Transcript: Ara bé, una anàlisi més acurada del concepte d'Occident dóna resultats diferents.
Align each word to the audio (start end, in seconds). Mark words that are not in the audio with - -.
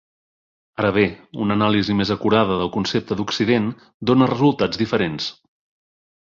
Ara 0.83 0.89
bé, 0.95 1.03
una 1.43 1.57
anàlisi 1.59 1.97
més 1.99 2.13
acurada 2.17 2.57
del 2.63 2.73
concepte 2.79 3.19
d'Occident 3.21 3.71
dóna 4.13 4.33
resultats 4.35 4.85
diferents. 4.87 5.33